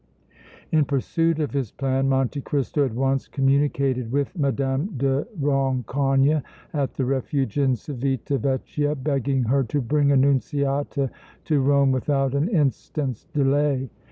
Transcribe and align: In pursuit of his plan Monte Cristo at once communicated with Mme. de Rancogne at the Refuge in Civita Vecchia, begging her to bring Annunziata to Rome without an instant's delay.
In 0.71 0.85
pursuit 0.85 1.37
of 1.37 1.51
his 1.51 1.69
plan 1.71 2.09
Monte 2.09 2.41
Cristo 2.41 2.83
at 2.83 2.95
once 2.95 3.27
communicated 3.27 4.11
with 4.11 4.35
Mme. 4.35 4.97
de 4.97 5.27
Rancogne 5.39 6.41
at 6.73 6.95
the 6.95 7.05
Refuge 7.05 7.59
in 7.59 7.75
Civita 7.75 8.39
Vecchia, 8.39 8.95
begging 8.95 9.43
her 9.43 9.63
to 9.65 9.79
bring 9.79 10.11
Annunziata 10.11 11.11
to 11.45 11.61
Rome 11.61 11.91
without 11.91 12.33
an 12.33 12.47
instant's 12.49 13.25
delay. 13.25 13.91